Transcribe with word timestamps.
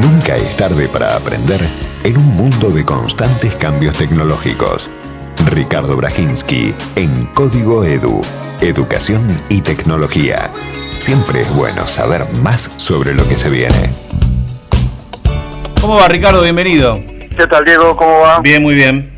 Nunca 0.00 0.36
es 0.36 0.56
tarde 0.56 0.86
para 0.86 1.16
aprender 1.16 1.60
en 2.04 2.16
un 2.16 2.26
mundo 2.36 2.70
de 2.70 2.84
constantes 2.84 3.56
cambios 3.56 3.98
tecnológicos. 3.98 4.88
Ricardo 5.46 5.96
Brajinski 5.96 6.72
en 6.94 7.26
Código 7.34 7.82
Edu. 7.82 8.22
Educación 8.60 9.42
y 9.48 9.60
tecnología. 9.60 10.50
Siempre 11.00 11.40
es 11.40 11.52
bueno 11.56 11.88
saber 11.88 12.32
más 12.32 12.70
sobre 12.76 13.12
lo 13.12 13.26
que 13.28 13.36
se 13.36 13.50
viene. 13.50 13.90
¿Cómo 15.80 15.96
va 15.96 16.06
Ricardo? 16.06 16.42
Bienvenido. 16.42 17.00
¿Qué 17.36 17.48
tal 17.48 17.64
Diego? 17.64 17.96
¿Cómo 17.96 18.20
va? 18.20 18.38
Bien, 18.38 18.62
muy 18.62 18.76
bien. 18.76 19.10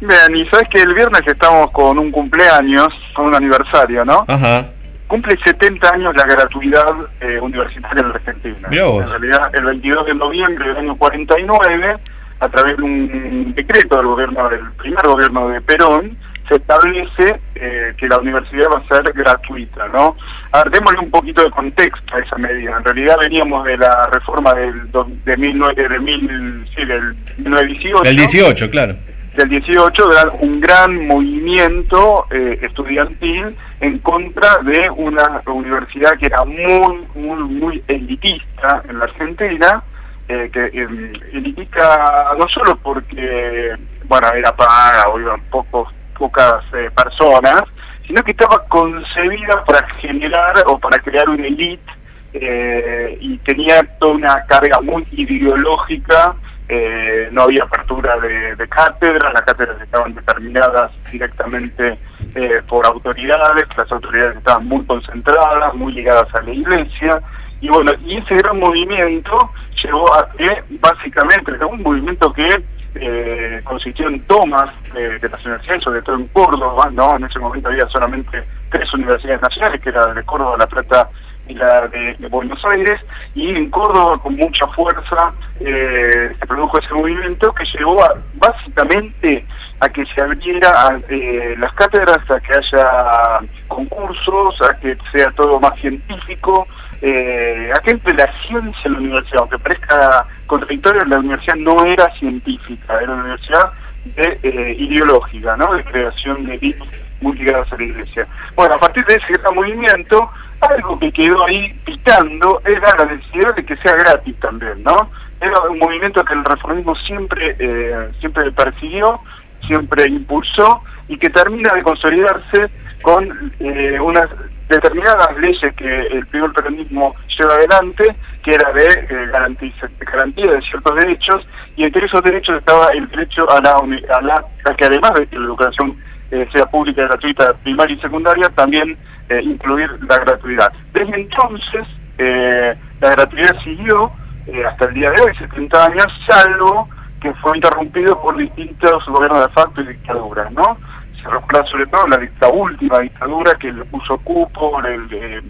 Bien, 0.00 0.36
y 0.36 0.46
sabes 0.46 0.68
que 0.68 0.82
el 0.82 0.94
viernes 0.94 1.22
estamos 1.26 1.72
con 1.72 1.98
un 1.98 2.12
cumpleaños, 2.12 2.94
con 3.12 3.26
un 3.26 3.34
aniversario, 3.34 4.04
¿no? 4.04 4.24
Ajá. 4.28 4.68
Cumple 5.08 5.36
70 5.44 5.90
años 5.94 6.14
la 6.14 6.24
gratuidad 6.24 6.84
eh, 7.20 7.38
universitaria 7.40 8.02
en 8.02 8.08
la 8.10 8.14
Argentina. 8.14 8.68
En 9.00 9.08
realidad, 9.08 9.50
el 9.54 9.64
22 9.64 10.06
de 10.06 10.14
noviembre 10.14 10.68
del 10.68 10.76
año 10.76 10.96
49, 10.96 11.96
a 12.40 12.48
través 12.48 12.76
de 12.76 12.82
un 12.82 13.54
decreto 13.54 13.96
del 13.96 14.06
gobierno 14.06 14.48
del 14.50 14.70
primer 14.72 15.02
gobierno 15.06 15.48
de 15.48 15.60
Perón, 15.62 16.16
se 16.48 16.54
establece 16.56 17.40
eh, 17.56 17.92
que 17.98 18.08
la 18.08 18.18
universidad 18.18 18.68
va 18.74 18.78
a 18.78 18.88
ser 18.88 19.12
gratuita, 19.12 19.86
¿no? 19.88 20.16
A 20.52 20.62
ver, 20.64 20.72
démosle 20.72 20.98
un 21.00 21.10
poquito 21.10 21.42
de 21.44 21.50
contexto 21.50 22.14
a 22.16 22.20
esa 22.20 22.36
medida. 22.36 22.76
En 22.78 22.84
realidad 22.84 23.16
veníamos 23.20 23.64
de 23.66 23.76
la 23.76 24.08
reforma 24.12 24.54
del 24.54 24.90
do- 24.90 25.10
de, 25.26 25.36
19, 25.36 25.88
de 25.88 25.98
mil, 25.98 26.66
sí, 26.74 26.84
del 26.86 27.14
1918 27.38 28.04
El 28.04 28.16
18, 28.16 28.70
claro. 28.70 28.96
Del 29.36 29.48
18 29.48 30.12
era 30.12 30.30
un 30.40 30.60
gran 30.60 31.06
movimiento 31.06 32.26
eh, 32.30 32.58
estudiantil 32.62 33.56
en 33.80 33.98
contra 33.98 34.58
de 34.58 34.90
una 34.96 35.42
universidad 35.46 36.18
que 36.18 36.26
era 36.26 36.44
muy, 36.44 37.06
muy, 37.14 37.42
muy 37.44 37.84
elitista 37.86 38.82
en 38.88 38.98
la 38.98 39.04
Argentina, 39.04 39.82
eh, 40.28 40.50
que 40.52 40.66
eh, 40.66 41.12
elitista 41.32 42.34
no 42.38 42.48
solo 42.48 42.76
porque, 42.76 43.76
bueno, 44.04 44.28
era 44.34 44.54
paga 44.54 45.08
o 45.10 45.20
iban 45.20 45.40
pocos, 45.50 45.88
pocas 46.18 46.64
eh, 46.74 46.90
personas, 46.94 47.62
sino 48.06 48.22
que 48.22 48.32
estaba 48.32 48.64
concebida 48.68 49.64
para 49.64 49.86
generar 50.00 50.54
o 50.66 50.78
para 50.78 50.98
crear 50.98 51.28
una 51.28 51.46
élite 51.46 51.92
eh, 52.32 53.16
y 53.20 53.38
tenía 53.38 53.82
toda 53.98 54.14
una 54.14 54.44
carga 54.46 54.80
muy 54.80 55.06
ideológica 55.12 56.34
eh, 56.68 57.28
no 57.32 57.42
había 57.42 57.64
apertura 57.64 58.18
de, 58.18 58.68
cátedras, 58.68 59.32
las 59.32 59.42
cátedras 59.42 59.80
estaban 59.80 60.14
determinadas 60.14 60.92
directamente 61.10 61.98
eh, 62.34 62.62
por 62.68 62.84
autoridades, 62.84 63.66
las 63.76 63.90
autoridades 63.90 64.36
estaban 64.36 64.66
muy 64.66 64.84
concentradas, 64.84 65.74
muy 65.74 65.92
ligadas 65.92 66.32
a 66.34 66.42
la 66.42 66.52
iglesia, 66.52 67.22
y 67.60 67.68
bueno, 67.68 67.92
y 68.04 68.18
ese 68.18 68.34
gran 68.34 68.58
movimiento 68.58 69.50
llevó 69.82 70.14
a 70.14 70.30
que 70.32 70.62
básicamente 70.80 71.52
era 71.52 71.66
un 71.66 71.82
movimiento 71.82 72.32
que 72.32 72.48
eh, 72.94 73.60
consistió 73.64 74.08
en 74.08 74.20
tomas 74.22 74.70
eh, 74.94 75.18
de 75.20 75.28
las 75.28 75.44
universidades, 75.44 75.82
sobre 75.82 76.02
todo 76.02 76.16
en 76.16 76.26
Córdoba, 76.28 76.88
¿no? 76.92 77.16
En 77.16 77.24
ese 77.24 77.38
momento 77.38 77.68
había 77.68 77.86
solamente 77.88 78.40
tres 78.70 78.92
universidades 78.94 79.42
nacionales, 79.42 79.80
que 79.80 79.90
era 79.90 80.06
de 80.14 80.22
Córdoba, 80.24 80.56
La 80.58 80.66
Plata 80.66 81.08
y 81.48 81.54
la 81.54 81.88
de, 81.88 82.16
Buenos 82.28 82.62
Aires, 82.64 83.00
y 83.34 83.48
en 83.48 83.70
Córdoba 83.70 84.18
con 84.22 84.36
mucha 84.36 84.66
fuerza 84.68 85.32
eh, 85.60 86.32
se 86.38 86.46
produjo 86.46 86.78
ese 86.78 86.94
movimiento 86.94 87.52
que 87.54 87.64
llevó 87.64 88.02
a, 88.04 88.14
básicamente 88.34 89.44
a 89.80 89.88
que 89.88 90.04
se 90.06 90.20
abriera 90.20 90.98
eh, 91.08 91.54
las 91.58 91.72
cátedras, 91.74 92.18
a 92.30 92.40
que 92.40 92.52
haya 92.54 93.38
concursos, 93.68 94.60
a 94.62 94.74
que 94.78 94.96
sea 95.12 95.30
todo 95.30 95.60
más 95.60 95.78
científico, 95.78 96.66
eh, 97.00 97.70
a 97.74 97.80
que 97.80 97.92
entre 97.92 98.14
la 98.14 98.30
ciencia 98.46 98.82
en 98.84 98.92
la 98.92 98.98
universidad, 98.98 99.40
aunque 99.40 99.58
parezca 99.58 100.26
contradictorio, 100.46 101.04
la 101.04 101.18
universidad 101.18 101.56
no 101.56 101.84
era 101.84 102.10
científica, 102.14 102.98
era 103.00 103.12
una 103.12 103.22
universidad 103.22 103.72
de, 104.16 104.38
eh, 104.42 104.76
ideológica, 104.78 105.56
¿no? 105.56 105.74
de 105.74 105.84
creación 105.84 106.44
de 106.46 106.58
bits 106.58 106.84
muy 107.20 107.36
ligadas 107.36 107.72
a 107.72 107.76
la 107.76 107.84
iglesia. 107.84 108.26
Bueno, 108.56 108.74
a 108.74 108.78
partir 108.78 109.04
de 109.06 109.14
ese 109.14 109.38
movimiento, 109.54 110.30
algo 110.60 110.98
que 110.98 111.12
quedó 111.12 111.44
ahí 111.46 111.72
picando 111.84 112.60
era 112.64 112.94
la 112.98 113.04
necesidad 113.12 113.54
de 113.54 113.64
que 113.64 113.76
sea 113.76 113.94
gratis 113.94 114.34
también, 114.40 114.82
¿no? 114.82 115.10
Era 115.40 115.60
un 115.70 115.78
movimiento 115.78 116.24
que 116.24 116.34
el 116.34 116.44
reformismo 116.44 116.94
siempre, 116.96 117.56
eh, 117.58 118.08
siempre 118.20 118.50
persiguió, 118.52 119.20
siempre 119.66 120.06
impulsó 120.06 120.82
y 121.08 121.16
que 121.16 121.30
termina 121.30 121.72
de 121.74 121.82
consolidarse 121.82 122.68
con 123.02 123.52
eh, 123.60 123.98
unas 124.00 124.28
determinadas 124.68 125.36
leyes 125.38 125.74
que 125.74 126.06
el 126.08 126.26
primer 126.26 126.52
peronismo 126.52 127.14
lleva 127.38 127.54
adelante, 127.54 128.16
que 128.42 128.50
era 128.52 128.72
de 128.72 128.86
eh, 128.86 129.30
garantía 129.32 130.52
de 130.52 130.62
ciertos 130.62 130.94
derechos, 130.96 131.46
y 131.76 131.84
entre 131.84 132.06
esos 132.06 132.22
derechos 132.22 132.58
estaba 132.58 132.88
el 132.88 133.08
derecho 133.08 133.50
a 133.50 133.60
la, 133.60 133.72
a 133.72 134.20
la 134.22 134.44
que 134.76 134.84
además 134.84 135.14
de 135.14 135.26
que 135.26 135.38
la 135.38 135.46
educación 135.46 135.96
eh, 136.30 136.46
sea 136.52 136.66
pública 136.66 137.04
gratuita, 137.04 137.54
primaria 137.62 137.96
y 137.96 138.00
secundaria, 138.00 138.50
también 138.50 138.98
eh, 139.28 139.40
incluir 139.42 139.90
la 140.08 140.18
gratuidad. 140.18 140.72
Desde 140.92 141.20
entonces, 141.20 141.86
eh, 142.18 142.74
la 143.00 143.10
gratuidad 143.10 143.56
siguió 143.62 144.10
eh, 144.46 144.64
hasta 144.64 144.86
el 144.86 144.94
día 144.94 145.10
de 145.10 145.20
hoy, 145.22 145.34
70 145.36 145.84
años, 145.86 146.06
salvo 146.26 146.88
que 147.20 147.32
fue 147.34 147.56
interrumpido 147.56 148.20
por 148.20 148.36
distintos 148.36 149.04
gobiernos 149.06 149.46
de 149.46 149.52
facto 149.52 149.80
y 149.82 149.86
dictaduras, 149.88 150.52
¿no? 150.52 150.76
Se 151.22 151.28
recuerda 151.28 151.66
sobre 151.68 151.86
todo 151.86 152.06
la, 152.06 152.16
dicta- 152.18 152.48
última 152.48 153.00
dictadura 153.00 153.54
que 153.54 153.72
le 153.72 153.84
puso 153.86 154.18
cupo, 154.18 154.80
le, 154.80 155.42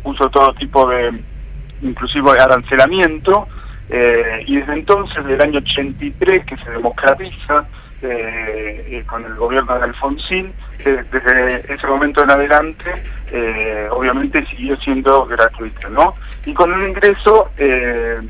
puso 0.00 0.28
todo 0.30 0.52
tipo 0.54 0.88
de, 0.88 1.12
inclusive 1.80 2.28
arancelamiento, 2.40 3.46
eh, 3.88 4.42
y 4.46 4.56
desde 4.56 4.72
entonces, 4.74 5.16
desde 5.18 5.34
el 5.34 5.42
año 5.42 5.58
83, 5.58 6.44
que 6.44 6.56
se 6.56 6.70
democratiza 6.70 7.66
eh, 8.02 8.84
eh, 8.88 9.04
con 9.06 9.24
el 9.24 9.34
gobierno 9.36 9.78
de 9.78 9.84
Alfonsín, 9.84 10.52
desde 10.90 11.74
ese 11.74 11.86
momento 11.86 12.22
en 12.22 12.30
adelante, 12.30 12.90
eh, 13.32 13.88
obviamente 13.90 14.44
siguió 14.46 14.76
siendo 14.76 15.24
gratuita, 15.26 15.88
¿no? 15.88 16.14
Y 16.44 16.52
con 16.52 16.72
un 16.72 16.86
ingreso, 16.86 17.50
eh, 17.56 18.20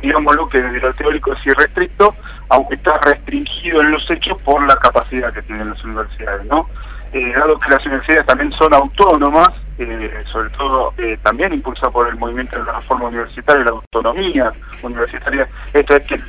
digámoslo 0.00 0.48
que 0.48 0.62
desde 0.62 0.80
lo 0.80 0.94
teórico 0.94 1.32
es 1.32 1.46
irrestricto, 1.46 2.14
aunque 2.48 2.76
está 2.76 2.94
restringido 2.98 3.80
en 3.80 3.90
los 3.90 4.08
hechos 4.10 4.40
por 4.42 4.64
la 4.66 4.76
capacidad 4.76 5.32
que 5.32 5.42
tienen 5.42 5.70
las 5.70 5.82
universidades, 5.84 6.44
¿no? 6.46 6.68
Eh, 7.12 7.32
dado 7.32 7.58
que 7.58 7.70
las 7.70 7.84
universidades 7.86 8.26
también 8.26 8.52
son 8.52 8.72
autónomas, 8.74 9.48
eh, 9.78 10.24
sobre 10.30 10.50
todo 10.50 10.92
también 11.22 11.52
impulsada 11.54 11.90
por 11.90 12.08
el 12.08 12.16
movimiento 12.16 12.58
de 12.58 12.64
la 12.64 12.72
reforma 12.72 13.06
universitaria 13.06 13.64
la 13.64 13.70
autonomía 13.70 14.52
universitaria, 14.82 15.48
esto 15.72 15.96
es 15.96 16.06
que 16.06 16.20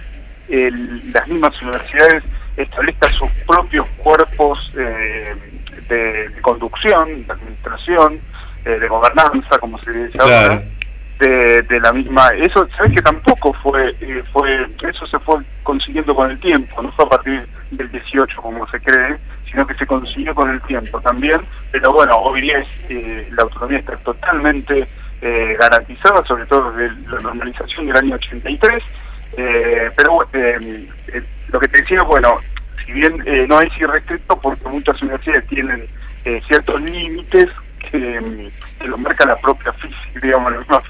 las 1.12 1.28
mismas 1.28 1.62
universidades 1.62 2.24
establezcan 2.58 3.14
sus 3.14 3.30
propios 3.46 3.88
cuerpos 3.98 4.72
de, 5.90 6.30
de 6.30 6.42
conducción, 6.42 7.26
de 7.26 7.34
administración, 7.34 8.20
eh, 8.66 8.80
de 8.80 8.88
gobernanza, 8.88 9.58
como 9.60 9.78
se 9.80 9.92
dice 9.92 10.18
ahora, 10.20 10.64
de, 11.20 11.62
de 11.64 11.80
la 11.82 11.92
misma 11.92 12.30
eso 12.30 12.68
sabes 12.78 12.94
que 12.94 13.02
tampoco 13.02 13.54
fue 13.54 13.94
eh, 14.00 14.24
fue 14.32 14.66
eso 14.88 15.06
se 15.06 15.20
fue 15.20 15.44
consiguiendo 15.64 16.16
con 16.16 16.32
el 16.32 16.40
tiempo 16.40 16.82
no 16.82 16.92
fue 16.94 17.06
a 17.06 17.10
partir 17.10 17.46
del 17.72 17.92
18 17.92 18.42
como 18.42 18.66
se 18.70 18.80
cree 18.80 19.18
sino 19.52 19.68
que 19.68 19.76
se 19.76 19.86
consiguió 19.86 20.34
con 20.34 20.50
el 20.50 20.62
tiempo 20.62 21.02
también 21.02 21.42
pero 21.72 21.92
bueno 21.92 22.18
hoy 22.18 22.42
día 22.42 22.60
es, 22.60 22.68
eh, 22.90 23.28
la 23.34 23.44
autonomía 23.44 23.80
está 23.80 23.98
totalmente 23.98 24.88
eh, 25.22 25.58
garantizada 25.60 26.24
sobre 26.26 26.46
todo 26.46 26.72
desde 26.72 26.96
la 27.12 27.20
normalización 27.20 27.88
del 27.88 27.98
año 27.98 28.16
83 28.16 28.84
eh, 29.38 29.92
pero 29.98 30.20
eh, 30.32 30.88
lo 31.52 31.60
que 31.60 31.68
te 31.68 31.82
decía 31.82 32.02
bueno 32.04 32.40
si 32.90 32.94
bien 32.94 33.22
eh, 33.28 33.46
no 33.48 33.62
es 33.62 33.70
irrestricto 33.78 34.40
porque 34.40 34.68
muchas 34.68 35.00
universidades 35.04 35.46
tienen 35.48 35.86
eh, 36.26 36.42
ciertos 36.48 36.82
límites 36.82 37.48
que, 37.92 38.20
mm, 38.20 38.80
que 38.82 38.88
lo 38.88 38.98
marca 38.98 39.26
la 39.28 39.36
propia 39.36 39.72
física 39.74 40.20
digamos 40.22 40.52
la 40.54 40.58
misma 40.60 40.82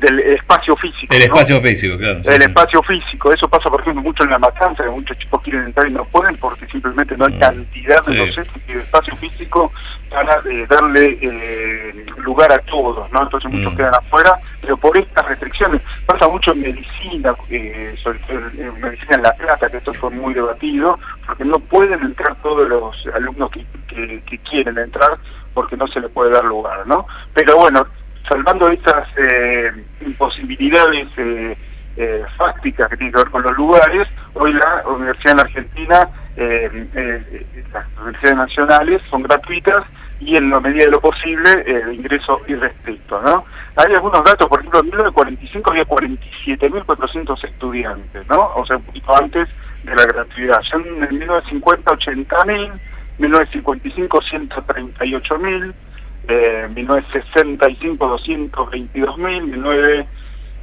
del 0.00 0.18
espacio 0.20 0.74
físico. 0.76 1.12
El 1.12 1.18
¿no? 1.20 1.24
espacio 1.26 1.60
físico, 1.60 1.98
claro. 1.98 2.20
El 2.24 2.36
sí. 2.42 2.42
espacio 2.48 2.82
físico, 2.84 3.34
eso 3.34 3.46
pasa 3.50 3.68
por 3.68 3.82
ejemplo 3.82 4.00
mucho 4.02 4.24
en 4.24 4.30
la 4.30 4.38
matanza, 4.38 4.82
que 4.82 4.88
muchos 4.88 5.18
chicos 5.18 5.42
quieren 5.42 5.64
entrar 5.64 5.86
y 5.88 5.90
no 5.90 6.06
pueden 6.06 6.34
porque 6.38 6.64
simplemente 6.68 7.14
no 7.18 7.26
hay 7.26 7.34
Mm. 7.34 7.38
cantidad 7.38 8.02
de 8.06 8.12
Sí. 8.12 8.18
docentes 8.18 8.62
y 8.66 8.72
de 8.72 8.80
espacio 8.80 9.14
físico 9.16 9.70
para 10.08 10.38
eh, 10.50 10.66
darle 10.70 11.18
eh, 11.20 11.89
lugar 12.22 12.52
a 12.52 12.58
todos, 12.60 13.10
¿no? 13.12 13.22
Entonces 13.22 13.50
muchos 13.50 13.72
Mm. 13.72 13.76
quedan 13.76 13.94
afuera, 13.94 14.34
pero 14.60 14.76
por 14.76 14.96
estas 14.96 15.26
restricciones, 15.26 15.82
pasa 16.06 16.28
mucho 16.28 16.52
en 16.52 16.62
medicina, 16.62 17.34
eh, 17.50 17.94
sobre 18.02 18.18
todo 18.20 18.38
en, 18.38 18.80
medicina 18.80 19.16
en 19.16 19.22
La 19.22 19.32
Plata, 19.34 19.68
que 19.68 19.76
esto 19.78 19.92
fue 19.94 20.10
muy 20.10 20.34
debatido, 20.34 20.98
porque 21.26 21.44
no 21.44 21.58
pueden 21.58 22.00
entrar 22.02 22.34
todos 22.42 22.68
los 22.68 22.96
alumnos 23.14 23.50
que, 23.50 23.64
que, 23.88 24.22
que 24.22 24.38
quieren 24.38 24.78
entrar 24.78 25.18
porque 25.54 25.76
no 25.76 25.86
se 25.88 26.00
les 26.00 26.10
puede 26.10 26.30
dar 26.30 26.44
lugar, 26.44 26.86
¿no? 26.86 27.06
Pero 27.34 27.56
bueno, 27.56 27.84
salvando 28.28 28.68
estas 28.68 29.08
eh, 29.16 29.72
imposibilidades 30.00 31.08
eh, 31.18 31.56
eh, 31.96 32.24
fácticas 32.36 32.88
que 32.88 32.96
tienen 32.96 33.12
que 33.12 33.18
ver 33.18 33.30
con 33.30 33.42
los 33.42 33.56
lugares, 33.56 34.08
hoy 34.34 34.52
la 34.52 34.84
universidad 34.88 35.32
en 35.32 35.36
la 35.36 35.42
Argentina 35.42 36.08
eh, 36.36 36.88
eh, 36.94 37.46
las 37.72 37.84
universidades 37.98 38.36
nacionales 38.36 39.02
son 39.10 39.22
gratuitas 39.24 39.82
y 40.20 40.36
en 40.36 40.50
la 40.50 40.60
medida 40.60 40.84
de 40.84 40.90
lo 40.90 41.00
posible 41.00 41.50
eh, 41.66 41.84
de 41.84 41.94
ingreso 41.94 42.40
irrestricto. 42.46 43.20
¿no? 43.22 43.44
Hay 43.76 43.92
algunos 43.94 44.22
datos, 44.22 44.48
por 44.48 44.60
ejemplo, 44.60 44.80
en 44.80 44.86
1945 44.86 45.70
había 45.70 45.84
47.400 45.86 47.44
estudiantes, 47.44 48.28
¿no? 48.28 48.52
o 48.54 48.66
sea, 48.66 48.76
un 48.76 48.82
poquito 48.82 49.16
antes 49.16 49.48
de 49.82 49.94
la 49.94 50.04
gratuidad. 50.04 50.60
Ya 50.62 50.76
en 50.76 51.18
1950, 51.18 51.92
80.000, 51.92 52.72
1955, 53.18 54.20
138.000, 54.20 55.74
eh, 56.28 56.68
1965, 56.74 58.18
222.000, 58.18 59.44
19 59.44 60.06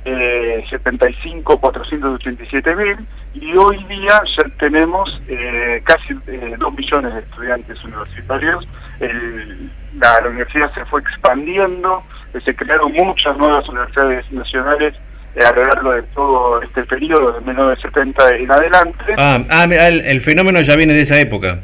eh, 0.08 0.64
75, 0.70 1.60
487 1.60 2.76
mil 2.76 2.98
y 3.34 3.56
hoy 3.58 3.84
día 3.86 4.22
ya 4.38 4.44
tenemos 4.58 5.22
eh, 5.28 5.82
casi 5.84 6.14
eh, 6.28 6.56
2 6.58 6.74
millones 6.74 7.14
de 7.14 7.20
estudiantes 7.20 7.84
universitarios. 7.84 8.68
El, 9.00 9.70
la, 10.00 10.22
la, 10.22 10.30
universidad 10.30 10.74
se 10.74 10.86
fue 10.86 11.02
expandiendo, 11.02 12.04
eh, 12.34 12.40
se 12.44 12.56
crearon 12.56 12.94
muchas 12.94 13.38
nuevas 13.38 13.68
universidades 13.68 14.32
nacionales 14.32 14.96
eh, 15.36 15.44
a 15.44 15.52
lo 15.52 15.64
largo 15.66 15.92
de 15.94 16.04
todo 16.04 16.62
este 16.62 16.84
periodo, 16.84 17.34
de 17.34 17.42
1970 17.42 18.36
en 18.38 18.52
adelante. 18.52 19.16
Ah, 19.18 19.40
ah 19.50 19.64
el, 19.66 20.02
el, 20.02 20.22
fenómeno 20.22 20.62
ya 20.62 20.76
viene 20.76 20.94
de 20.94 21.02
esa 21.02 21.20
época. 21.20 21.60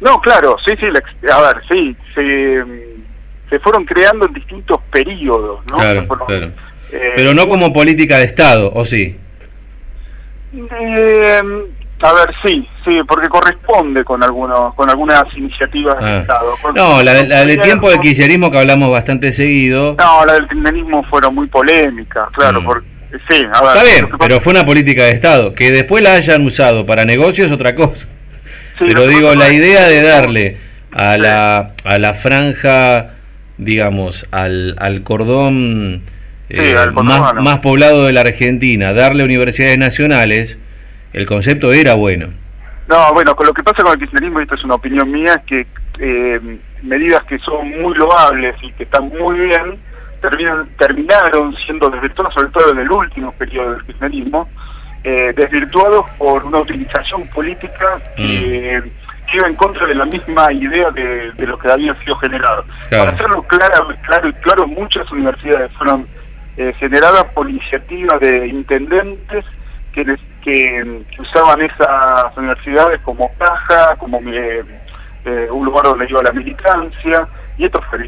No, 0.00 0.20
claro, 0.20 0.56
sí, 0.64 0.74
sí, 0.78 0.86
la, 0.86 1.34
a 1.34 1.40
ver, 1.40 1.62
sí, 1.70 1.96
se, 2.14 2.64
se 3.50 3.58
fueron 3.58 3.84
creando 3.84 4.26
en 4.26 4.34
distintos 4.34 4.80
periodos, 4.92 5.66
¿no? 5.66 5.78
Claro, 5.78 6.04
fueron, 6.04 6.26
claro. 6.26 6.50
Eh, 6.92 7.12
Pero 7.16 7.34
no 7.34 7.48
como 7.48 7.72
política 7.72 8.18
de 8.18 8.24
Estado, 8.24 8.72
¿o 8.74 8.84
sí? 8.84 9.16
Eh, 10.54 11.42
a 12.02 12.12
ver, 12.12 12.34
sí, 12.44 12.68
sí, 12.84 12.98
porque 13.08 13.28
corresponde 13.28 14.04
con 14.04 14.22
algunos, 14.22 14.74
con 14.74 14.88
algunas 14.90 15.24
iniciativas 15.36 15.96
ah. 16.00 16.04
del 16.04 16.20
Estado. 16.20 16.54
Con, 16.62 16.74
no, 16.74 17.02
la, 17.02 17.22
la 17.22 17.44
del 17.44 17.60
tiempo 17.60 17.90
del 17.90 18.00
kirchnerismo 18.00 18.50
que 18.50 18.58
hablamos 18.58 18.90
bastante 18.90 19.32
seguido. 19.32 19.96
No, 19.98 20.24
la 20.24 20.34
del 20.34 20.48
kirchnerismo 20.48 21.02
fueron 21.04 21.34
muy 21.34 21.46
polémicas, 21.48 22.30
claro, 22.32 22.60
mm. 22.60 22.64
porque 22.64 22.88
sí, 23.28 23.42
a 23.52 23.62
ver. 23.62 23.76
Está 23.76 23.82
bien, 23.84 24.08
pero 24.18 24.40
fue 24.40 24.52
una 24.52 24.64
política 24.64 25.04
de 25.04 25.10
Estado. 25.10 25.54
Que 25.54 25.70
después 25.70 26.02
la 26.02 26.14
hayan 26.14 26.44
usado 26.44 26.84
para 26.86 27.04
negocios 27.04 27.46
es 27.46 27.52
otra 27.52 27.74
cosa. 27.74 28.08
Sí, 28.78 28.84
pero 28.88 29.06
digo, 29.06 29.34
la 29.34 29.50
idea 29.50 29.88
de 29.88 30.02
darle 30.02 30.58
a 30.92 31.16
la, 31.16 31.72
a 31.84 31.98
la 31.98 32.12
franja, 32.12 33.14
digamos, 33.56 34.28
al, 34.32 34.76
al 34.78 35.02
cordón 35.02 36.02
eh, 36.48 36.76
Sí, 36.84 37.02
más, 37.02 37.34
más, 37.34 37.58
poblado 37.58 38.04
de 38.04 38.12
la 38.12 38.20
Argentina, 38.20 38.92
darle 38.92 39.24
universidades 39.24 39.78
nacionales, 39.78 40.60
el 41.12 41.26
concepto 41.26 41.72
era 41.72 41.94
bueno. 41.94 42.28
No, 42.88 43.12
bueno, 43.12 43.34
con 43.34 43.46
lo 43.46 43.52
que 43.52 43.62
pasa 43.62 43.82
con 43.82 43.92
el 43.92 43.98
kirchnerismo, 43.98 44.40
y 44.40 44.44
esta 44.44 44.54
es 44.54 44.64
una 44.64 44.74
opinión 44.74 45.10
mía, 45.10 45.34
es 45.34 45.42
que 45.44 45.66
eh, 45.98 46.58
medidas 46.82 47.24
que 47.24 47.38
son 47.38 47.68
muy 47.80 47.94
loables 47.94 48.54
y 48.62 48.70
que 48.72 48.84
están 48.84 49.08
muy 49.08 49.40
bien, 49.40 49.78
terminan, 50.20 50.68
terminaron 50.78 51.56
siendo 51.64 51.88
desvirtuadas, 51.88 52.34
sobre 52.34 52.48
todo 52.50 52.72
en 52.72 52.78
el 52.78 52.90
último 52.90 53.32
periodo 53.32 53.72
del 53.72 53.84
kirchnerismo, 53.84 54.48
eh, 55.02 55.32
desvirtuados 55.36 56.06
por 56.18 56.44
una 56.44 56.58
utilización 56.58 57.26
política 57.28 57.98
que... 58.16 58.82
Mm 58.84 59.06
que 59.26 59.36
iba 59.36 59.48
en 59.48 59.56
contra 59.56 59.86
de 59.86 59.94
la 59.94 60.04
misma 60.04 60.52
idea 60.52 60.90
de, 60.90 61.32
de 61.32 61.46
lo 61.46 61.58
que 61.58 61.70
había 61.70 61.94
sido 61.94 62.16
generado. 62.16 62.64
Claro. 62.88 63.04
Para 63.04 63.16
hacerlo 63.16 63.42
claro, 63.42 63.88
claro 64.02 64.28
y 64.28 64.32
claro, 64.34 64.66
muchas 64.66 65.10
universidades 65.10 65.70
fueron 65.72 66.06
eh, 66.56 66.72
generadas 66.78 67.24
por 67.34 67.48
iniciativa 67.48 68.18
de 68.18 68.48
intendentes 68.48 69.44
que, 69.92 70.04
les, 70.04 70.20
que, 70.42 71.04
que, 71.10 71.22
usaban 71.22 71.60
esas 71.62 72.36
universidades 72.36 73.00
como 73.02 73.30
caja, 73.38 73.96
como 73.96 74.20
eh, 74.20 74.64
eh, 75.24 75.48
un 75.50 75.64
lugar 75.64 75.84
donde 75.84 76.06
iba 76.08 76.22
la 76.22 76.32
militancia, 76.32 77.28
y 77.58 77.64
esto 77.64 77.80
fue 77.88 77.98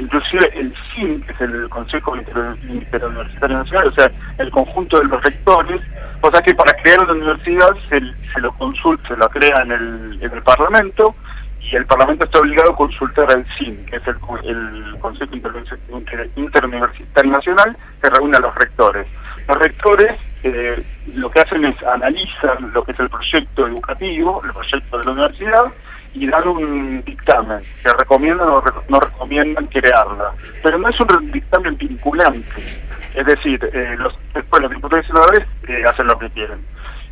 inclusive 0.00 0.50
el 0.54 0.74
CIN, 0.94 1.22
que 1.22 1.32
es 1.32 1.40
el 1.40 1.68
Consejo 1.70 2.16
Interuniversitario 2.16 3.58
Nacional, 3.58 3.88
o 3.88 3.92
sea, 3.92 4.10
el 4.38 4.50
conjunto 4.50 4.98
de 4.98 5.04
los 5.04 5.22
rectores, 5.22 5.80
o 6.20 6.30
sea 6.30 6.42
que 6.42 6.54
para 6.54 6.72
crear 6.74 7.02
una 7.02 7.12
universidad 7.12 7.70
se, 7.88 8.00
se 8.32 8.40
lo 8.40 8.52
consulta, 8.52 9.08
se 9.08 9.16
lo 9.16 9.28
crea 9.30 9.62
en 9.62 9.72
el, 9.72 10.18
en 10.22 10.32
el 10.32 10.42
Parlamento, 10.42 11.14
y 11.70 11.76
el 11.76 11.86
Parlamento 11.86 12.24
está 12.24 12.38
obligado 12.38 12.72
a 12.72 12.76
consultar 12.76 13.30
al 13.30 13.46
CIN, 13.56 13.84
que 13.86 13.96
es 13.96 14.02
el, 14.06 14.16
Consejo 15.00 15.34
Interuniversitario 16.36 17.30
Nacional, 17.30 17.76
que 18.02 18.10
reúne 18.10 18.36
a 18.36 18.40
los 18.40 18.54
rectores. 18.54 19.06
Los 19.46 19.58
rectores 19.58 20.12
eh, 20.44 20.82
lo 21.14 21.30
que 21.30 21.40
hacen 21.40 21.64
es 21.64 21.82
analizar 21.82 22.60
lo 22.60 22.82
que 22.84 22.92
es 22.92 23.00
el 23.00 23.10
proyecto 23.10 23.66
educativo, 23.66 24.40
el 24.44 24.52
proyecto 24.52 24.98
de 24.98 25.04
la 25.04 25.10
universidad, 25.12 25.64
y 26.14 26.26
dan 26.26 26.48
un 26.48 27.02
dictamen, 27.04 27.60
que 27.82 27.92
recomiendan 27.92 28.48
o 28.48 28.64
no 28.88 29.00
recomiendan 29.00 29.66
crearla. 29.66 30.32
Pero 30.62 30.78
no 30.78 30.88
es 30.88 30.98
un 31.00 31.30
dictamen 31.30 31.76
vinculante, 31.76 32.62
es 33.14 33.26
decir, 33.26 33.60
eh, 33.72 33.96
los, 33.98 34.14
después 34.32 34.62
los 34.62 34.70
diputados 34.70 35.04
y 35.04 35.08
senadores 35.08 35.44
eh, 35.68 35.82
hacen 35.86 36.06
lo 36.06 36.18
que 36.18 36.30
quieren. 36.30 36.58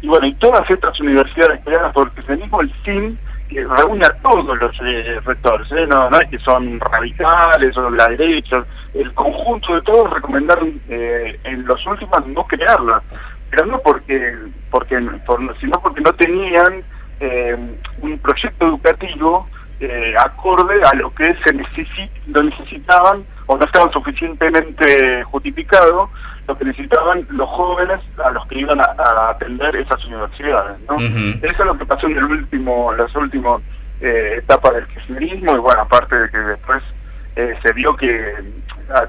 Y 0.01 0.09
bueno, 0.09 0.27
y 0.27 0.35
todas 0.35 0.69
estas 0.71 0.99
universidades 1.01 1.61
creadas 1.65 1.93
por 1.93 2.07
el 2.07 2.15
cristianismo, 2.15 2.61
el 2.61 2.73
fin 2.85 3.19
que 3.49 3.65
reúne 3.65 4.05
a 4.07 4.15
todos 4.23 4.59
los 4.59 4.77
eh, 4.85 5.21
rectores, 5.25 5.71
¿eh? 5.73 5.87
no, 5.89 6.11
no 6.11 6.19
es 6.19 6.29
que 6.29 6.39
son 6.41 6.81
radicales 6.81 7.77
o 7.77 7.91
la 7.91 8.09
derecha, 8.09 8.65
el 8.95 9.13
conjunto 9.15 9.75
de 9.75 9.83
todos 9.83 10.13
recomendaron 10.13 10.81
eh, 10.89 11.39
en 11.45 11.65
los 11.67 11.87
últimos 11.87 12.27
no 12.27 12.47
crearla, 12.47 13.03
pero 13.51 13.67
no 13.67 13.79
porque, 13.81 14.37
porque 14.71 14.99
por, 15.25 15.41
sino 15.59 15.81
porque 15.81 16.01
no 16.01 16.13
tenían 16.15 16.83
eh, 17.21 17.57
un 18.03 18.19
proyecto 18.19 18.67
educativo 18.67 19.47
eh, 19.81 20.15
acorde 20.19 20.81
a 20.83 20.95
lo 20.95 21.15
que 21.15 21.35
se 21.45 21.53
necesi 21.53 22.11
lo 22.29 22.43
necesitaban 22.43 23.25
o 23.47 23.57
no 23.57 23.65
estaban 23.65 23.93
suficientemente 23.93 25.23
justificado 25.25 26.09
lo 26.47 26.57
que 26.57 26.65
necesitaban 26.65 27.27
los 27.31 27.49
jóvenes 27.51 28.01
a 28.25 28.31
los 28.31 28.47
que 28.47 28.61
iban 28.61 28.81
a, 28.81 28.85
a 28.85 29.31
atender 29.31 29.75
esas 29.77 30.05
universidades 30.07 30.79
¿no? 30.89 30.95
Uh 30.95 31.01
-huh. 31.01 31.39
eso 31.43 31.63
es 31.63 31.67
lo 31.67 31.79
que 31.79 31.87
pasó 31.87 32.07
en 32.07 32.17
el 32.17 32.25
último 32.25 32.93
las 32.95 33.15
últimas 33.17 33.63
eh, 34.01 34.37
etapas 34.39 34.75
del 34.75 34.87
kirchnerismo 34.87 35.57
y 35.57 35.61
bueno 35.61 35.81
aparte 35.83 36.17
de 36.17 36.31
que 36.31 36.39
después 36.39 36.83
eh, 37.37 37.55
se 37.63 37.73
vio 37.73 37.97
que 37.97 38.35
a, 38.91 39.09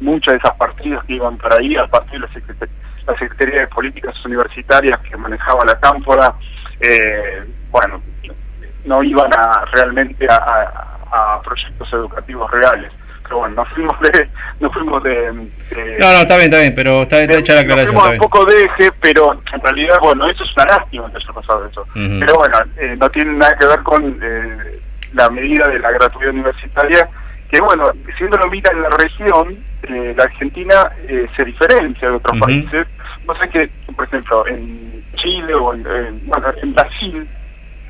muchas 0.00 0.34
de 0.34 0.38
esas 0.38 0.56
partidas 0.56 1.04
que 1.04 1.14
iban 1.14 1.36
para 1.38 1.56
ahí 1.56 1.76
a 1.76 1.86
partir 1.86 2.20
de 2.20 2.26
la, 2.26 2.32
Secret 2.32 2.70
la 3.06 3.18
Secretaría 3.18 3.60
de 3.60 3.68
Políticas 3.68 4.24
Universitarias 4.24 5.00
que 5.00 5.16
manejaba 5.16 5.64
la 5.64 5.78
cámpora 5.80 6.34
eh, 6.80 7.44
bueno, 7.70 8.02
no 8.84 9.02
iban 9.02 9.32
a 9.32 9.64
realmente 9.72 10.26
a, 10.28 10.36
a, 10.36 11.34
a, 11.34 11.42
proyectos 11.42 11.92
educativos 11.92 12.50
reales. 12.50 12.92
Pero 13.26 13.38
bueno, 13.38 13.54
nos 13.56 13.68
fuimos 13.70 14.00
de... 14.00 14.28
Nos 14.60 14.72
fuimos 14.72 15.02
de, 15.02 15.10
de 15.10 15.98
no, 15.98 16.12
no, 16.12 16.20
está 16.20 16.36
bien, 16.36 16.46
está 16.48 16.60
bien, 16.60 16.74
pero 16.74 17.02
está, 17.02 17.20
está 17.22 17.38
hecha 17.38 17.54
la 17.54 17.60
aclaración. 17.60 17.94
Nos 17.94 18.04
fuimos 18.04 18.24
un 18.24 18.30
poco 18.30 18.44
de 18.46 18.62
eje, 18.64 18.92
pero 19.00 19.38
en 19.52 19.60
realidad, 19.60 19.98
bueno, 20.00 20.26
eso 20.28 20.44
es 20.44 20.56
una 20.56 20.64
lástima 20.64 21.10
que 21.10 21.16
haya 21.18 21.32
pasado 21.32 21.66
eso. 21.66 21.82
Uh 21.82 21.98
-huh. 21.98 22.20
Pero 22.20 22.36
bueno, 22.36 22.58
eh, 22.78 22.96
no 22.98 23.10
tiene 23.10 23.32
nada 23.32 23.56
que 23.58 23.66
ver 23.66 23.82
con 23.82 24.18
eh, 24.22 24.80
la 25.12 25.28
medida 25.28 25.68
de 25.68 25.78
la 25.78 25.90
gratuidad 25.90 26.30
universitaria, 26.30 27.08
que 27.50 27.60
bueno, 27.60 27.90
si 28.16 28.24
uno 28.24 28.36
lo 28.38 28.48
mira 28.48 28.70
en 28.72 28.82
la 28.82 28.90
región, 28.90 29.58
eh, 29.82 30.14
la 30.16 30.24
Argentina 30.24 30.90
eh, 31.06 31.26
se 31.36 31.44
diferencia 31.44 32.08
de 32.08 32.16
otros 32.16 32.36
uh 32.36 32.40
-huh. 32.40 32.44
países. 32.44 32.86
No 33.26 33.34
sé 33.36 33.48
que, 33.50 33.68
por 33.94 34.04
ejemplo, 34.06 34.46
en 34.46 35.04
Chile 35.16 35.54
o 35.54 35.74
en, 35.74 35.86
en, 35.86 36.26
bueno, 36.26 36.46
en 36.62 36.74
Brasil 36.74 37.28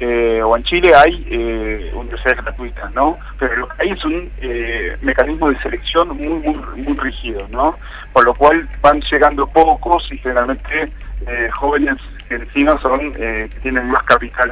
eh, 0.01 0.43
o 0.45 0.57
en 0.57 0.63
Chile 0.63 0.95
hay 0.95 1.27
eh, 1.31 1.91
universidades 1.95 2.45
gratuitas, 2.45 2.93
¿no? 2.95 3.19
Pero 3.39 3.57
lo 3.57 3.69
hay 3.79 3.91
es 3.91 4.05
un 4.05 4.31
eh, 4.41 4.97
mecanismo 5.01 5.51
de 5.51 5.59
selección 5.61 6.09
muy, 6.09 6.29
muy, 6.29 6.83
muy 6.83 6.97
rígido, 6.99 7.47
¿no? 7.51 7.77
Por 8.13 8.25
lo 8.25 8.35
cual 8.35 8.69
van 8.83 9.01
llegando 9.01 9.47
pocos 9.47 10.07
y 10.13 10.19
generalmente 10.19 10.91
eh, 11.27 11.49
jóvenes 11.53 11.97
que 12.29 12.35
encima 12.35 12.79
son, 12.81 13.13
eh, 13.17 13.49
que 13.53 13.61
tienen 13.61 13.89
más 13.89 14.03
capital 14.03 14.51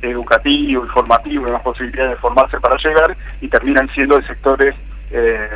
educativo, 0.00 0.84
informativo, 0.84 1.50
más 1.50 1.62
posibilidades 1.62 2.12
de 2.12 2.16
formarse 2.16 2.58
para 2.60 2.76
llegar 2.76 3.16
y 3.40 3.48
terminan 3.48 3.88
siendo 3.90 4.18
de 4.18 4.26
sectores 4.26 4.74
eh, 5.10 5.48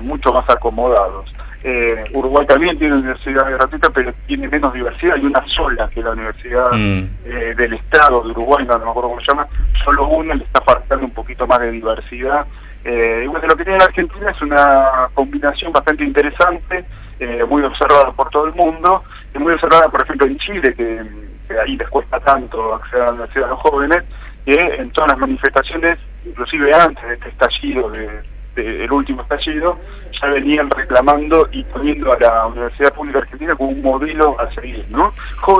mucho 0.00 0.32
más 0.32 0.48
acomodados. 0.50 1.32
Eh, 1.66 2.04
Uruguay 2.12 2.44
también 2.46 2.78
tiene 2.78 2.96
universidad 2.96 3.50
gratuita, 3.50 3.88
pero 3.88 4.12
tiene 4.26 4.48
menos 4.48 4.74
diversidad. 4.74 5.14
Hay 5.14 5.24
una 5.24 5.42
sola, 5.48 5.88
que 5.88 6.00
es 6.00 6.04
la 6.04 6.12
Universidad 6.12 6.70
mm. 6.72 7.08
eh, 7.24 7.54
del 7.56 7.72
Estado 7.72 8.22
de 8.22 8.32
Uruguay, 8.32 8.66
no, 8.66 8.76
no, 8.76 8.84
me 8.84 8.90
acuerdo 8.90 9.08
cómo 9.08 9.20
se 9.22 9.28
llama. 9.28 9.48
Solo 9.82 10.06
una 10.08 10.34
le 10.34 10.44
está 10.44 10.60
faltando 10.60 11.06
un 11.06 11.12
poquito 11.12 11.46
más 11.46 11.60
de 11.60 11.70
diversidad. 11.70 12.46
Eh, 12.84 13.22
y 13.24 13.26
bueno, 13.28 13.46
lo 13.48 13.56
que 13.56 13.64
tiene 13.64 13.78
la 13.78 13.86
Argentina 13.86 14.30
es 14.30 14.42
una 14.42 15.08
combinación 15.14 15.72
bastante 15.72 16.04
interesante, 16.04 16.84
eh, 17.18 17.42
muy 17.48 17.62
observada 17.62 18.12
por 18.12 18.28
todo 18.28 18.46
el 18.46 18.54
mundo, 18.54 19.02
y 19.34 19.38
muy 19.38 19.54
observada, 19.54 19.88
por 19.88 20.02
ejemplo, 20.02 20.26
en 20.26 20.36
Chile, 20.36 20.74
que, 20.74 21.02
que 21.48 21.60
ahí 21.60 21.78
les 21.78 21.88
cuesta 21.88 22.20
tanto 22.20 22.74
acceder 22.74 23.04
a 23.04 23.06
la 23.06 23.12
universidad 23.12 23.46
a 23.46 23.50
los 23.52 23.60
jóvenes, 23.60 24.04
que 24.44 24.52
en 24.52 24.90
todas 24.90 25.12
las 25.12 25.18
manifestaciones, 25.18 25.98
inclusive 26.26 26.74
antes 26.74 27.02
de 27.08 27.14
este 27.14 27.30
estallido 27.30 27.88
de 27.88 28.34
el 28.56 28.92
último 28.92 29.22
estallido, 29.22 29.78
venían 30.28 30.70
reclamando 30.70 31.48
y 31.52 31.64
poniendo 31.64 32.12
a 32.12 32.18
la 32.18 32.46
Universidad 32.46 32.92
Pública 32.92 33.18
Argentina 33.18 33.54
como 33.54 33.70
un 33.70 33.82
modelo 33.82 34.38
a 34.40 34.52
seguir, 34.54 34.84
¿no? 34.90 35.12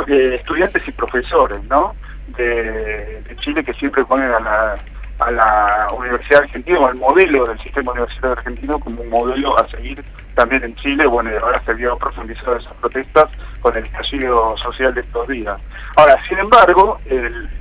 Eh, 0.06 0.36
estudiantes 0.40 0.86
y 0.86 0.92
profesores, 0.92 1.62
¿no? 1.64 1.94
de, 2.36 3.36
Chile 3.40 3.64
que 3.64 3.74
siempre 3.74 4.04
ponen 4.04 4.30
a 4.30 4.40
la, 4.40 4.76
a 5.18 5.30
la 5.30 5.86
Universidad 5.96 6.42
Argentina 6.42 6.78
o 6.80 6.88
al 6.88 6.96
modelo 6.96 7.46
del 7.46 7.58
sistema 7.60 7.92
universitario 7.92 8.32
argentino 8.32 8.78
como 8.78 9.02
un 9.02 9.10
modelo 9.10 9.58
a 9.58 9.68
seguir 9.68 10.02
también 10.34 10.64
en 10.64 10.74
Chile. 10.76 11.06
Bueno, 11.06 11.30
y 11.30 11.36
ahora 11.36 11.62
se 11.64 11.74
vio 11.74 11.96
profundizado 11.98 12.56
esas 12.56 12.72
protestas 12.74 13.26
con 13.60 13.76
el 13.76 13.84
estallido 13.84 14.56
social 14.58 14.94
de 14.94 15.00
estos 15.02 15.28
días. 15.28 15.60
Ahora, 15.96 16.16
sin 16.28 16.38
embargo, 16.38 16.98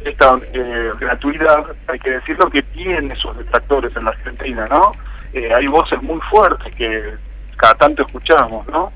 esta 0.05 0.37
eh, 0.53 0.91
gratuidad, 0.99 1.65
hay 1.87 1.99
que 1.99 2.11
decirlo, 2.11 2.49
que 2.49 2.63
tiene 2.63 3.15
sus 3.15 3.37
detractores 3.37 3.95
en 3.95 4.05
la 4.05 4.11
Argentina, 4.11 4.65
¿no? 4.69 4.91
Eh, 5.33 5.49
hay 5.53 5.65
voces 5.65 6.01
muy 6.01 6.19
fuertes 6.29 6.73
que 6.75 7.15
cada 7.57 7.73
tanto 7.75 8.03
escuchamos, 8.05 8.67
¿no? 8.67 8.91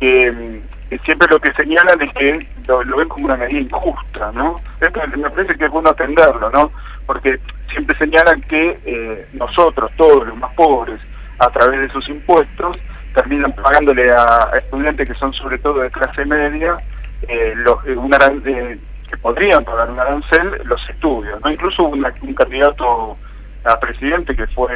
Que, 0.00 0.62
siempre 1.04 1.28
lo 1.30 1.38
que 1.38 1.52
señalan 1.54 2.00
es 2.02 2.12
que 2.14 2.46
lo, 2.66 2.96
ven 2.96 3.08
como 3.08 3.26
una 3.26 3.36
medida 3.36 3.60
injusta, 3.60 4.30
¿no? 4.32 4.60
me 4.80 5.30
parece 5.30 5.56
que 5.56 5.64
es 5.64 5.70
bueno 5.70 5.88
atenderlo, 5.88 6.50
¿no? 6.50 6.70
Porque 7.06 7.40
siempre 7.70 7.96
señalan 7.96 8.40
que 8.42 8.78
eh, 8.84 9.26
nosotros, 9.32 9.90
todos 9.96 10.26
los 10.26 10.36
más 10.36 10.52
pobres, 10.54 11.00
a 11.38 11.48
través 11.48 11.80
de 11.80 11.88
sus 11.88 12.06
impuestos, 12.08 12.76
terminan 13.14 13.52
pagándole 13.52 14.10
a, 14.10 14.50
estudiantes 14.56 15.08
que 15.08 15.14
son 15.14 15.32
sobre 15.32 15.58
todo 15.58 15.80
de 15.80 15.90
clase 15.90 16.24
media, 16.26 16.76
eh, 17.22 17.54
eh 17.86 17.96
una, 17.96 18.18
eh, 18.44 18.78
que 19.08 19.16
podrían 19.16 19.64
pagar 19.64 19.90
un 19.90 19.98
arancel 19.98 20.60
los 20.64 20.80
estudios, 20.90 21.40
¿no? 21.40 21.50
Incluso 21.50 21.84
un 21.84 22.34
candidato 22.34 23.16
a 23.64 23.78
presidente 23.78 24.34
que 24.34 24.46
fue 24.48 24.72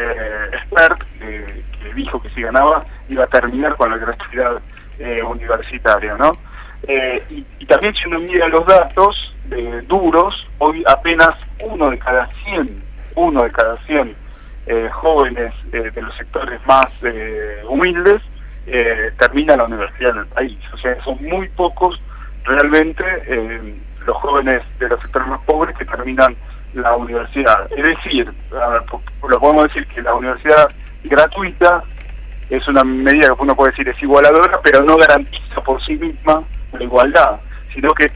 expert, 0.53 1.03
que, 1.19 1.45
dijo 1.95 2.21
que 2.21 2.29
si 2.31 2.43
ganaba 2.43 2.85
iba 3.09 3.25
a 3.25 3.29
terminar 3.29 3.77
con 3.77 3.91
la 3.91 3.97
gratuidad 3.97 4.61
eh, 4.99 5.23
universitaria, 5.23 6.17
¿no? 6.17 6.33
Eh, 6.87 7.23
y, 7.59 7.67
también 7.67 7.95
si 7.95 8.07
uno 8.07 8.21
mira 8.21 8.49
los 8.49 8.65
datos 8.67 9.35
eh, 9.51 9.83
duros, 9.87 10.47
hoy 10.59 10.85
apenas 10.87 11.31
uno 11.61 11.91
de 11.91 11.99
cada 11.99 12.29
100, 12.45 12.83
uno 13.17 13.43
de 13.43 13.51
cada 13.51 13.77
100 13.77 14.15
jóvenes 14.91 15.55
de 15.71 16.03
los 16.03 16.17
sectores 16.17 16.61
más 16.67 16.89
humildes 17.69 18.21
termina 19.17 19.57
la 19.57 19.63
universidad 19.63 20.11
en 20.11 20.19
el 20.19 20.27
país. 20.27 20.59
O 20.73 20.79
sea, 20.79 21.01
son 21.05 21.23
muy 21.23 21.49
pocos 21.51 22.01
realmente 22.43 23.05
los 24.05 24.17
jóvenes 24.17 24.63
de 24.81 24.89
los 24.89 25.01
sectores 25.01 25.29
más 25.29 25.41
pobres 25.43 25.77
que 25.77 25.85
terminan 25.85 26.35
la 26.77 26.95
universidad. 26.95 27.71
Es 27.73 27.85
decir, 27.85 28.33
lo 29.29 29.41
podemos 29.41 29.65
decir 29.65 29.87
que 29.87 30.03
la 30.03 30.15
universidad 30.15 30.69
gratuita 31.05 31.83
es 32.51 32.67
una 32.69 32.85
medida 32.85 33.35
que 33.35 33.43
uno 33.43 33.57
puede 33.57 33.73
decir 33.73 33.89
es 33.89 34.03
igualadora, 34.03 34.61
pero 34.63 34.83
no 34.83 34.97
garantiza 34.97 35.61
por 35.63 35.85
sí 35.85 35.97
misma 35.97 36.43
la 36.73 36.83
igualdad, 36.83 37.41
sino 37.75 37.93
que 37.93 38.11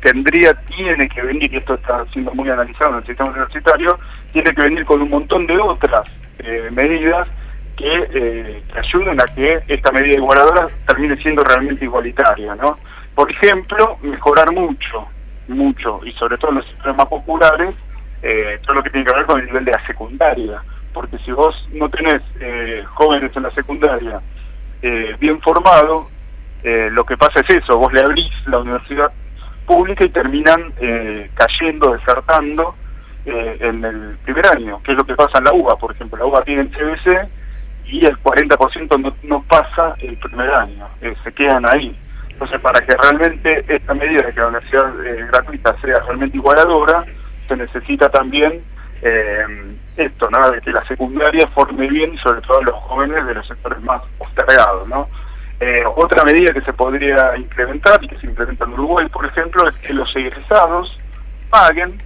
tendría, 0.00 0.54
tiene 0.54 1.08
que 1.08 1.22
venir, 1.22 1.52
y 1.52 1.56
esto 1.56 1.74
está 1.74 2.04
siendo 2.12 2.34
muy 2.34 2.48
analizado 2.48 2.92
en 2.92 2.96
el 2.98 3.06
sistema 3.06 3.30
universitario, 3.30 3.98
tiene 4.32 4.52
que 4.52 4.62
venir 4.62 4.84
con 4.84 5.02
un 5.02 5.10
montón 5.10 5.46
de 5.46 5.56
otras 5.58 6.08
eh, 6.40 6.68
medidas 6.72 7.28
que, 7.76 8.08
eh, 8.12 8.62
que, 8.72 8.78
ayuden 8.78 9.20
a 9.20 9.24
que 9.26 9.62
esta 9.68 9.92
medida 9.92 10.16
igualadora 10.16 10.68
termine 10.86 11.16
siendo 11.18 11.44
realmente 11.44 11.84
igualitaria, 11.84 12.54
¿no? 12.54 12.78
Por 13.14 13.30
ejemplo, 13.30 13.98
mejorar 14.02 14.52
mucho, 14.52 15.06
mucho, 15.48 16.00
y 16.04 16.12
sobre 16.12 16.38
todo 16.38 16.52
en 16.52 16.56
los 16.56 16.96
más 16.96 17.06
populares, 17.06 17.74
eh, 18.22 18.58
todo 18.62 18.76
lo 18.76 18.82
que 18.82 18.90
tiene 18.90 19.06
que 19.06 19.14
ver 19.14 19.26
con 19.26 19.40
el 19.40 19.46
nivel 19.46 19.64
de 19.64 19.72
la 19.72 19.86
secundaria, 19.86 20.62
porque 20.92 21.18
si 21.18 21.32
vos 21.32 21.54
no 21.72 21.88
tenés 21.90 22.22
eh, 22.40 22.82
jóvenes 22.94 23.36
en 23.36 23.42
la 23.42 23.50
secundaria 23.50 24.20
eh, 24.82 25.14
bien 25.18 25.40
formados, 25.40 26.08
lo 26.64 27.04
que 27.04 27.16
pasa 27.16 27.42
es 27.46 27.58
eso, 27.58 27.78
vos 27.78 27.92
le 27.92 28.00
abrís 28.00 28.32
la 28.46 28.58
universidad 28.58 29.12
pública 29.66 30.04
y 30.04 30.08
terminan 30.08 30.72
cayendo, 31.34 31.92
desertando 31.92 32.74
en 33.24 33.84
el 33.84 34.16
primer 34.24 34.44
año, 34.48 34.82
que 34.82 34.90
es 34.90 34.98
lo 34.98 35.04
que 35.04 35.14
pasa 35.14 35.38
en 35.38 35.44
la 35.44 35.52
UBA, 35.52 35.76
por 35.76 35.92
ejemplo, 35.92 36.18
la 36.18 36.26
UBA 36.26 36.42
tiene 36.42 36.62
el 36.62 36.70
CBC 36.70 37.28
y 37.84 38.04
el 38.04 38.20
40% 38.20 39.00
no, 39.00 39.14
no 39.22 39.44
pasa 39.44 39.94
el 40.00 40.16
primer 40.16 40.50
año, 40.50 40.88
se 41.22 41.32
quedan 41.32 41.68
ahí. 41.68 41.96
Entonces, 42.30 42.60
para 42.60 42.80
que 42.84 42.96
realmente 42.96 43.64
esta 43.68 43.94
medida 43.94 44.26
de 44.26 44.32
que 44.34 44.40
la 44.40 44.48
universidad 44.48 44.92
gratuita 45.30 45.80
sea 45.82 46.00
realmente 46.00 46.36
igualadora, 46.36 47.04
se 47.46 47.56
necesita 47.56 48.08
también 48.10 48.62
eh, 49.02 49.76
esto, 49.96 50.30
¿no? 50.30 50.50
de 50.50 50.60
que 50.60 50.70
la 50.70 50.84
secundaria 50.86 51.46
forme 51.48 51.88
bien, 51.88 52.16
sobre 52.18 52.40
todo 52.42 52.58
a 52.58 52.62
los 52.62 52.74
jóvenes 52.74 53.26
de 53.26 53.34
los 53.34 53.46
sectores 53.46 53.80
más 53.82 54.02
postergados. 54.18 54.88
¿no? 54.88 55.08
Eh, 55.60 55.82
otra 55.96 56.24
medida 56.24 56.52
que 56.52 56.62
se 56.62 56.72
podría 56.72 57.36
implementar 57.36 58.02
y 58.02 58.08
que 58.08 58.18
se 58.18 58.26
implementa 58.26 58.64
en 58.64 58.72
Uruguay, 58.72 59.08
por 59.08 59.26
ejemplo, 59.26 59.68
es 59.68 59.74
que 59.76 59.92
los 59.92 60.14
egresados 60.16 60.98
paguen, 61.50 62.00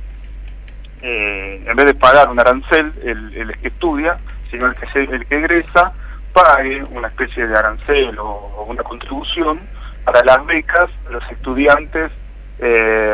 eh, 1.03 1.65
en 1.67 1.77
vez 1.77 1.87
de 1.87 1.95
pagar 1.95 2.29
un 2.29 2.39
arancel, 2.39 2.93
el, 3.03 3.35
el 3.35 3.57
que 3.59 3.69
estudia, 3.69 4.19
sino 4.51 4.67
el 4.67 4.75
que, 4.75 5.01
el 5.01 5.27
que 5.27 5.39
egresa, 5.39 5.93
pague 6.33 6.83
una 6.91 7.09
especie 7.09 7.47
de 7.47 7.57
arancel 7.57 8.19
o, 8.19 8.67
una 8.69 8.83
contribución 8.83 9.61
para 10.05 10.23
las 10.25 10.45
becas 10.47 10.91
de 11.07 11.13
los 11.13 11.31
estudiantes 11.31 12.11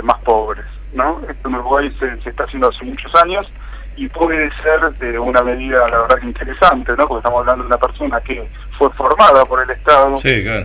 más 0.02 0.18
pobres. 0.23 0.66
¿No? 0.97 1.21
Esto 1.29 1.49
en 1.49 1.55
Uruguay 1.55 1.95
se, 1.99 2.29
está 2.29 2.45
haciendo 2.45 2.69
hace 2.69 2.85
muchos 2.85 3.15
años 3.15 3.50
y 3.97 4.09
puede 4.09 4.50
ser 4.62 4.81
de 4.99 5.19
una 5.19 5.43
medida, 5.43 5.88
la 5.88 6.03
verdad, 6.03 6.19
interesante, 6.23 6.93
¿no? 6.97 7.07
Porque 7.07 7.21
estamos 7.21 7.41
hablando 7.41 7.62
de 7.62 7.69
una 7.69 7.79
persona 7.79 8.21
que 8.21 8.47
fue 8.76 8.91
formada 8.91 9.45
por 9.45 9.62
el 9.62 9.71
Estado, 9.71 10.17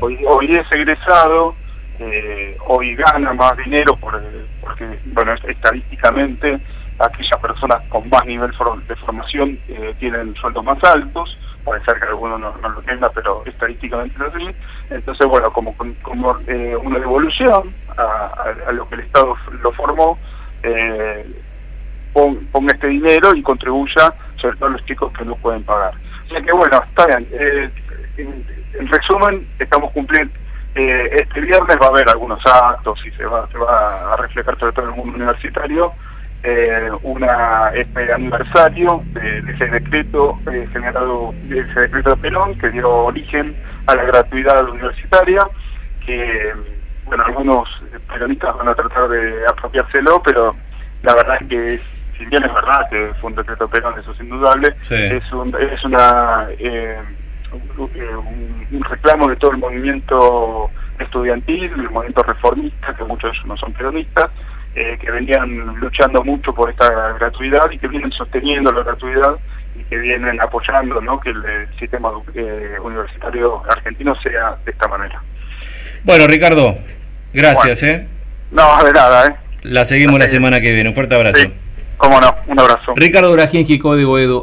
hoy, 0.01 0.55
es 0.55 0.71
egresado, 0.71 1.55
eh, 1.99 2.57
hoy 2.65 2.95
gana 2.95 3.33
más 3.33 3.55
dinero 3.57 3.95
por, 3.95 4.21
porque, 4.61 4.99
bueno, 5.05 5.33
estadísticamente 5.47 6.59
aquellas 6.99 7.39
personas 7.39 7.81
con 7.89 8.07
más 8.09 8.25
nivel 8.25 8.51
de 8.87 8.95
formación 8.95 9.57
eh, 9.67 9.93
tienen 9.99 10.35
sueldos 10.35 10.63
más 10.63 10.83
altos, 10.83 11.37
puede 11.63 11.83
ser 11.83 11.99
que 11.99 12.05
alguno 12.05 12.37
no, 12.37 12.53
lo 12.61 12.81
tenga, 12.81 13.09
pero 13.09 13.43
estadísticamente 13.45 14.15
es 14.15 14.33
así. 14.33 14.47
Entonces, 14.89 15.27
bueno, 15.27 15.51
como, 15.51 15.75
como 16.01 16.37
eh, 16.47 16.75
una 16.75 16.99
devolución 16.99 17.73
a, 17.97 18.71
lo 18.71 18.87
que 18.87 18.95
el 18.95 19.01
Estado 19.01 19.35
lo 19.61 19.71
formó, 19.71 20.17
eh, 20.63 21.25
ponga 22.13 22.73
este 22.73 22.87
dinero 22.87 23.33
y 23.35 23.41
contribuya 23.41 24.13
sobre 24.35 24.57
todo 24.57 24.69
a 24.69 24.71
los 24.73 24.85
chicos 24.85 25.11
que 25.13 25.25
no 25.25 25.35
pueden 25.35 25.63
pagar. 25.63 25.93
O 26.25 26.29
sea 26.29 26.41
que, 26.41 26.51
bueno, 26.51 26.81
está 26.87 27.05
bien. 27.07 27.27
Eh, 27.31 27.69
en, 28.17 28.87
resumen, 28.87 29.47
estamos 29.59 29.91
cumpliendo. 29.91 30.33
Eh, 30.75 31.09
este 31.21 31.41
viernes 31.41 31.77
va 31.81 31.87
a 31.87 31.89
haber 31.89 32.09
algunos 32.09 32.39
actos 32.45 32.99
y 33.05 33.11
se 33.11 33.25
va, 33.25 33.47
se 33.51 33.57
va 33.57 34.13
a 34.13 34.17
reflejar 34.17 34.57
sobre 34.57 34.71
todo 34.71 34.85
en 34.85 34.91
el 34.91 34.97
mundo 34.97 35.15
universitario 35.17 35.93
eh, 36.43 36.89
una 37.03 37.71
este 37.75 38.11
aniversario 38.11 39.01
de, 39.13 39.39
ese 39.53 39.67
decreto 39.67 40.39
eh, 40.51 40.67
generado, 40.73 41.35
de 41.43 41.59
ese 41.59 41.81
decreto 41.81 42.11
de 42.11 42.17
Perón 42.17 42.57
que 42.57 42.69
dio 42.69 42.89
origen 42.89 43.55
a 43.85 43.95
la 43.95 44.03
gratuidad 44.05 44.67
universitaria, 44.67 45.47
que 46.03 46.51
bueno 47.11 47.25
algunos 47.25 47.69
peronistas 48.07 48.55
van 48.55 48.69
a 48.69 48.73
tratar 48.75 49.09
de 49.09 49.45
apropiárselo, 49.45 50.21
pero 50.23 50.55
la 51.03 51.15
verdad 51.15 51.37
es 51.41 51.47
que 51.47 51.81
si 52.17 52.25
bien 52.25 52.43
es 52.45 52.53
verdad 52.53 52.89
que 52.89 53.11
fue 53.19 53.31
un 53.31 53.35
decreto 53.35 53.67
Perón, 53.67 53.99
eso 53.99 54.13
es 54.13 54.19
indudable, 54.21 54.73
es 54.89 55.31
un, 55.33 55.53
es 55.59 55.83
una 55.83 56.47
eh, 56.57 56.97
un, 57.51 58.67
un 58.71 58.83
reclamo 58.85 59.27
de 59.27 59.35
todo 59.35 59.51
el 59.51 59.57
movimiento 59.57 60.69
estudiantil, 60.99 61.65
el 61.65 61.89
movimiento 61.89 62.23
reformista, 62.23 62.95
que 62.95 63.03
muchos 63.03 63.23
de 63.23 63.37
ellos 63.37 63.45
no 63.45 63.57
son 63.57 63.73
peronistas, 63.73 64.29
eh, 64.73 64.97
que 65.01 65.11
venían 65.11 65.75
luchando 65.81 66.23
mucho 66.23 66.53
por 66.53 66.69
esta 66.69 67.13
gratuidad 67.13 67.69
y 67.71 67.77
que 67.77 67.89
vienen 67.89 68.11
sosteniendo 68.13 68.71
la 68.71 68.83
gratuidad 68.83 69.35
y 69.75 69.83
que 69.83 69.97
vienen 69.97 70.39
apoyando 70.39 71.01
¿no? 71.01 71.19
que 71.19 71.31
el, 71.31 71.67
sistema 71.77 72.09
eh, 72.35 72.77
universitario 72.81 73.61
argentino 73.69 74.15
sea 74.21 74.55
de 74.63 74.71
esta 74.71 74.87
manera. 74.87 75.21
Bueno, 76.03 76.25
Ricardo, 76.27 76.75
gracias. 77.33 77.83
¿eh? 77.83 78.07
No, 78.51 78.83
de 78.83 78.91
nada. 78.91 79.27
¿eh? 79.27 79.35
La 79.63 79.85
seguimos 79.85 80.19
la 80.19 80.27
semana 80.27 80.59
que 80.61 80.71
viene. 80.71 80.89
Un 80.89 80.95
fuerte 80.95 81.15
abrazo. 81.15 81.39
Sí, 81.39 81.51
cómo 81.97 82.19
no, 82.19 82.35
un 82.47 82.59
abrazo. 82.59 82.93
Ricardo 82.95 83.31
Braginski, 83.31 83.79
Código 83.79 84.17
Edu. 84.19 84.39